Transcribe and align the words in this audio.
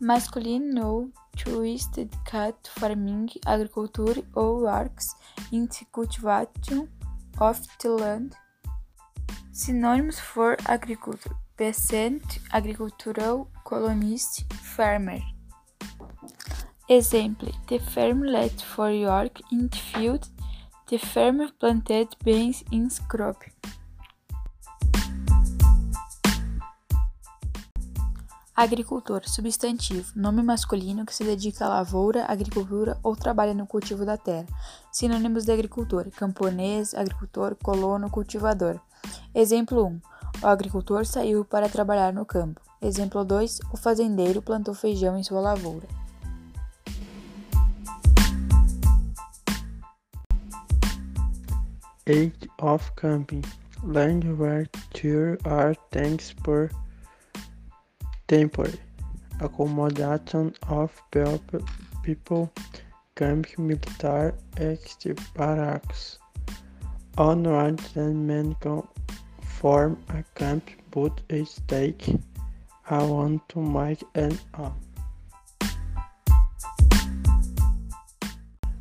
masculino 0.00 1.10
dedicated 1.36 2.10
to 2.62 2.70
farming, 2.70 3.30
agriculture 3.46 4.22
or 4.34 4.60
works 4.62 5.14
in 5.52 5.66
the 5.66 5.84
cultivation 5.92 6.88
of 7.38 7.58
the 7.80 7.90
land. 7.90 8.34
Synonyms 9.52 10.20
for 10.20 10.56
agriculture: 10.66 11.34
peasant, 11.56 12.38
agricultural, 12.52 13.48
colonist, 13.64 14.44
farmer. 14.52 15.20
Example: 16.88 17.52
The 17.68 17.78
farmer 17.78 18.28
let 18.28 18.60
for 18.60 18.90
work 18.92 19.40
in 19.52 19.68
the 19.68 19.76
field. 19.76 20.28
The 20.88 20.98
farmer 20.98 21.48
planted 21.60 22.16
beans 22.24 22.64
in 22.72 22.88
crop. 23.08 23.42
Agricultor, 28.60 29.22
substantivo, 29.24 30.12
nome 30.16 30.42
masculino 30.42 31.06
que 31.06 31.14
se 31.14 31.22
dedica 31.22 31.64
à 31.64 31.68
lavoura, 31.68 32.24
agricultura 32.26 32.98
ou 33.04 33.14
trabalha 33.14 33.54
no 33.54 33.68
cultivo 33.68 34.04
da 34.04 34.16
terra. 34.16 34.48
Sinônimos 34.90 35.44
de 35.44 35.52
agricultor: 35.52 36.10
camponês, 36.10 36.92
agricultor, 36.92 37.54
colono, 37.62 38.10
cultivador. 38.10 38.80
Exemplo 39.32 39.86
1: 39.86 40.00
O 40.42 40.46
agricultor 40.48 41.06
saiu 41.06 41.44
para 41.44 41.68
trabalhar 41.68 42.12
no 42.12 42.26
campo. 42.26 42.60
Exemplo 42.82 43.24
2: 43.24 43.60
O 43.72 43.76
fazendeiro 43.76 44.42
plantou 44.42 44.74
feijão 44.74 45.16
em 45.16 45.22
sua 45.22 45.40
lavoura. 45.40 45.86
Age 52.08 52.50
of 52.60 52.90
camping. 52.96 53.42
Land 53.84 54.26
where 54.32 54.68
two 54.92 55.38
are 55.44 55.76
thanks 55.92 56.34
for 56.42 56.68
temporary 58.28 58.78
accommodation 59.40 60.54
of 60.68 60.92
people, 62.02 62.52
camping, 63.16 63.66
military 63.66 64.32
barracks. 65.34 66.18
On 67.16 67.42
right 67.42 67.96
men 67.96 68.54
can 68.60 68.82
form 69.42 69.98
a 70.10 70.22
camp 70.34 70.70
but 70.90 71.20
a 71.30 71.44
stake. 71.44 72.04
I 72.90 73.02
want 73.02 73.48
to 73.48 73.60
make 73.60 74.04
an 74.14 74.38
arm. 74.54 74.74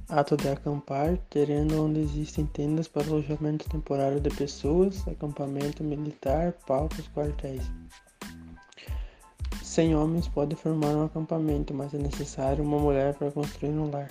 Ato 0.09 0.37
de 0.37 0.49
acampar, 0.49 1.17
terreno 1.29 1.83
onde 1.83 2.01
existem 2.01 2.45
tendas 2.45 2.87
para 2.87 3.07
alojamento 3.07 3.67
temporário 3.69 4.21
de 4.21 4.29
pessoas, 4.29 5.05
acampamento 5.07 5.83
militar, 5.83 6.53
palcos, 6.65 7.07
quartéis. 7.09 7.63
Cem 9.77 9.93
homens 9.93 10.27
podem 10.27 10.57
formar 10.57 10.95
um 10.95 11.05
acampamento, 11.05 11.71
mas 11.71 11.93
é 11.93 11.99
necessário 11.99 12.63
uma 12.63 12.79
mulher 12.79 13.13
para 13.13 13.29
construir 13.29 13.69
um 13.69 13.91
lar. 13.91 14.09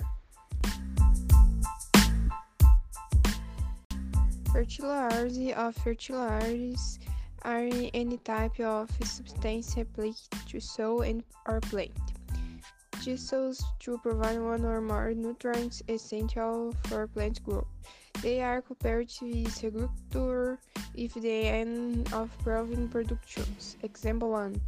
Fertility 4.53 5.51
of 5.51 5.77
fertilizers 5.83 6.99
are 7.43 7.67
any 7.93 8.17
type 8.19 8.63
of 8.63 8.89
substance 9.05 9.77
applied 9.77 10.15
to 10.49 10.61
soil 10.61 11.01
and 11.01 11.21
or 11.45 11.59
plant. 11.69 11.91
Thistles 13.03 13.61
to 13.79 13.99
provide 13.99 14.39
one 14.39 14.65
or 14.65 14.79
more 14.79 15.13
nutrients 15.13 15.83
essential 15.89 16.73
for 16.85 17.09
plant 17.09 17.43
growth. 17.43 17.67
They 18.21 18.39
are 18.39 18.61
compared 18.61 19.09
to 19.19 19.45
agriculture 19.45 20.59
if 20.95 21.13
the 21.13 21.29
end 21.29 22.13
of 22.13 22.29
proving 22.41 22.87
productions. 22.87 23.75
Example 23.83 24.29
1 24.29 24.61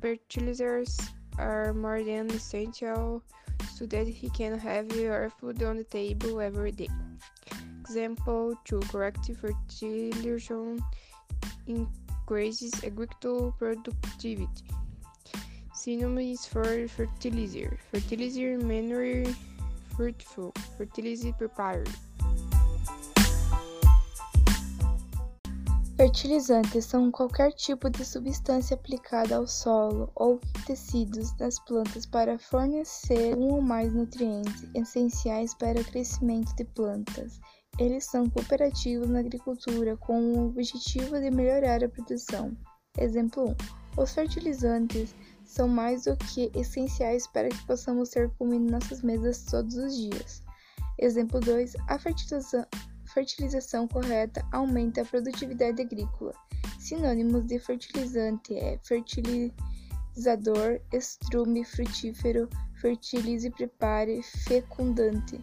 fertilizers 0.00 0.98
are 1.38 1.72
more 1.74 2.02
than 2.02 2.30
essential 2.30 3.22
so 3.74 3.86
that 3.86 4.06
he 4.06 4.28
can 4.30 4.58
have 4.58 4.90
your 4.96 5.30
food 5.30 5.62
on 5.62 5.76
the 5.76 5.84
table 5.84 6.40
every 6.40 6.72
day. 6.72 6.88
Example 7.80 8.54
2 8.64 8.80
correct 8.90 9.30
fertilization 9.40 10.78
increases 11.66 12.72
agricultural 12.84 13.52
productivity. 13.58 14.66
Synonyms 15.72 16.44
for 16.44 16.88
fertilizer: 16.88 17.78
fertilizer, 17.90 18.58
manure, 18.58 19.24
fruitful, 19.96 20.52
fertilizer 20.76 21.32
prepared. 21.32 21.88
Fertilizantes 25.98 26.84
são 26.84 27.10
qualquer 27.10 27.52
tipo 27.54 27.90
de 27.90 28.04
substância 28.04 28.76
aplicada 28.76 29.34
ao 29.34 29.48
solo 29.48 30.08
ou 30.14 30.38
tecidos 30.64 31.32
das 31.32 31.58
plantas 31.58 32.06
para 32.06 32.38
fornecer 32.38 33.36
um 33.36 33.54
ou 33.54 33.60
mais 33.60 33.92
nutrientes 33.92 34.64
essenciais 34.76 35.54
para 35.54 35.80
o 35.80 35.84
crescimento 35.84 36.54
de 36.54 36.64
plantas. 36.66 37.40
Eles 37.80 38.04
são 38.04 38.30
cooperativos 38.30 39.08
na 39.08 39.18
agricultura 39.18 39.96
com 39.96 40.34
o 40.34 40.46
objetivo 40.50 41.18
de 41.18 41.32
melhorar 41.32 41.82
a 41.82 41.88
produção. 41.88 42.56
Exemplo 42.96 43.56
1. 43.96 44.00
Os 44.00 44.14
fertilizantes 44.14 45.16
são 45.44 45.66
mais 45.66 46.04
do 46.04 46.16
que 46.16 46.48
essenciais 46.54 47.26
para 47.26 47.48
que 47.48 47.66
possamos 47.66 48.10
ter 48.10 48.30
comida 48.38 48.64
em 48.64 48.70
nossas 48.70 49.02
mesas 49.02 49.44
todos 49.46 49.74
os 49.74 49.96
dias. 49.96 50.44
Exemplo 50.96 51.40
2. 51.40 51.74
A 51.88 51.98
fertilização 51.98 52.64
fertilização 53.08 53.88
correta 53.88 54.46
aumenta 54.52 55.02
a 55.02 55.04
produtividade 55.04 55.82
agrícola. 55.82 56.32
Sinônimos 56.78 57.44
de 57.46 57.58
fertilizante 57.58 58.54
é 58.56 58.78
fertilizador, 58.82 60.80
estrume, 60.92 61.64
frutífero, 61.64 62.48
fertilize, 62.80 63.50
prepare, 63.50 64.22
fecundante 64.22 65.40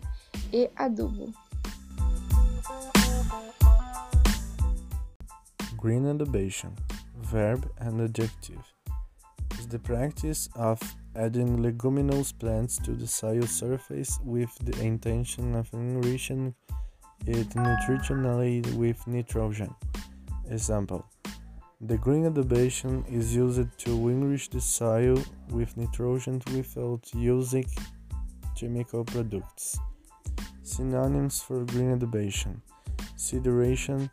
e 0.53 0.69
adubo. 0.75 1.33
Green 5.77 6.07
adubation, 6.07 6.73
verb 7.15 7.69
and 7.79 8.01
adjective, 8.01 8.63
is 9.59 9.67
the 9.67 9.77
practice 9.77 10.49
of 10.55 10.79
adding 11.15 11.61
leguminous 11.61 12.31
plants 12.31 12.77
to 12.77 12.93
the 12.93 13.07
soil 13.07 13.45
surface 13.45 14.19
with 14.23 14.49
the 14.63 14.83
intention 14.83 15.55
of 15.55 15.71
enriching 15.73 16.53
it 17.27 17.49
nutritionally 17.49 18.61
with 18.75 19.05
nitrogen. 19.07 19.73
Example 20.49 21.03
The 21.81 21.97
green 21.97 22.25
adubation 22.25 23.03
is 23.11 23.35
used 23.35 23.67
to 23.79 24.09
enrich 24.09 24.49
the 24.49 24.61
soil 24.61 25.17
with 25.49 25.75
nitrogen 25.75 26.41
without 26.53 27.03
using 27.13 27.65
chemical 28.55 29.03
products. 29.03 29.77
Synonyms 30.63 31.41
for 31.41 31.65
green 31.65 31.97
adubation 31.97 32.61
Sideration, 33.17 34.09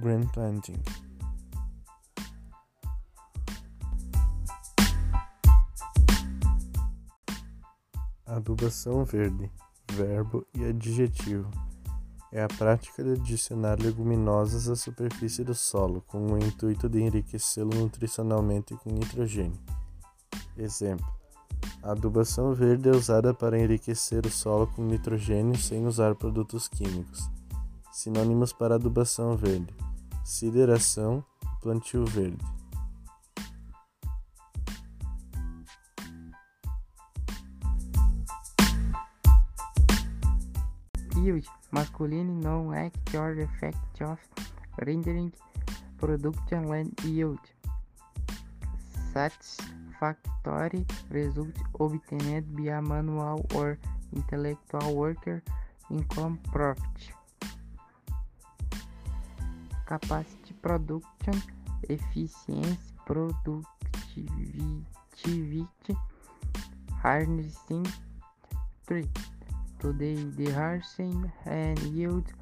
green 0.00 0.28
planting. 0.28 0.82
Adubação 8.26 9.04
verde, 9.04 9.50
verbo 9.90 10.46
e 10.54 10.64
adjetivo 10.64 11.50
é 12.32 12.42
a 12.42 12.48
prática 12.48 13.04
de 13.04 13.12
adicionar 13.12 13.78
leguminosas 13.78 14.68
à 14.68 14.74
superfície 14.74 15.44
do 15.44 15.54
solo, 15.54 16.02
com 16.06 16.32
o 16.32 16.38
intuito 16.38 16.88
de 16.88 17.00
enriquecê-lo 17.00 17.70
nutricionalmente 17.78 18.74
com 18.76 18.90
nitrogênio. 18.90 19.58
Exemplo: 20.56 21.06
a 21.82 21.92
adubação 21.92 22.54
verde 22.54 22.88
é 22.88 22.92
usada 22.92 23.34
para 23.34 23.58
enriquecer 23.58 24.24
o 24.24 24.30
solo 24.30 24.66
com 24.68 24.82
nitrogênio 24.82 25.58
sem 25.58 25.86
usar 25.86 26.14
produtos 26.14 26.66
químicos. 26.68 27.28
Sinônimos 27.92 28.52
para 28.52 28.76
adubação 28.76 29.36
verde: 29.36 29.74
sideração, 30.24 31.22
plantio 31.60 32.06
verde. 32.06 32.61
Yield 41.22 41.46
masculine 41.70 42.40
non-act 42.40 43.14
or 43.14 43.38
effect 43.38 44.02
of 44.02 44.18
rendering 44.84 45.32
production 45.98 46.66
land 46.66 46.98
yield. 47.04 47.38
Satisfactory 49.14 50.84
result 51.10 51.54
obtained 51.78 52.46
via 52.58 52.82
manual 52.82 53.46
or 53.54 53.78
intellectual 54.12 54.96
worker 54.96 55.42
income 55.92 56.40
profit. 56.50 57.14
Capacity 59.86 60.54
production 60.60 61.40
efficiency 61.88 62.78
productivity 63.06 63.62
harnessing 67.00 67.86
3 68.86 69.06
today 69.82 70.14
the 70.36 70.48
harvesting 70.52 71.30
and 71.44 71.76
yield 71.92 72.32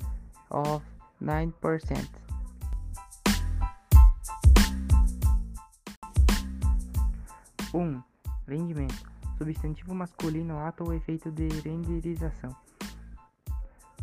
of 0.51 0.83
9%. 1.23 2.07
Um, 7.73 8.03
Rendimento. 8.47 9.09
Substantivo 9.39 9.95
masculino, 9.95 10.59
ato 10.59 10.85
ou 10.85 10.93
efeito 10.93 11.31
de 11.31 11.49
renderização. 11.65 12.55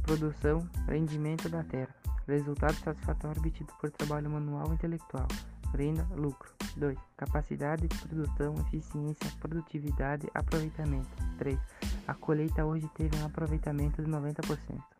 Produção, 0.02 0.68
rendimento 0.88 1.48
da 1.48 1.64
terra. 1.64 1.94
Resultado 2.28 2.74
satisfatório 2.74 3.40
obtido 3.40 3.72
por 3.80 3.92
trabalho 3.92 4.32
manual 4.32 4.74
intelectual. 4.74 5.28
Renda, 5.76 6.08
lucro. 6.16 6.57
2. 6.78 6.98
Capacidade 7.18 7.88
de 7.88 7.98
produção, 7.98 8.56
eficiência, 8.68 9.32
produtividade, 9.40 10.28
aproveitamento. 10.34 11.10
3. 11.38 11.60
A 12.08 12.14
colheita 12.14 12.66
hoje 12.66 12.88
teve 12.96 13.18
um 13.18 13.26
aproveitamento 13.26 14.02
de 14.02 14.10
90%. 14.10 14.97